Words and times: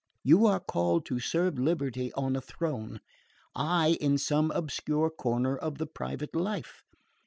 You 0.23 0.47
are 0.47 0.59
called 0.59 1.05
to 1.05 1.19
serve 1.19 1.59
liberty 1.59 2.11
on 2.13 2.35
a 2.35 2.41
throne, 2.41 3.01
I 3.53 3.97
in 4.01 4.17
some 4.17 4.49
obscure 4.49 5.11
corner 5.11 5.55
of 5.55 5.77
the 5.77 5.85
private 5.85 6.35
life. 6.35 6.81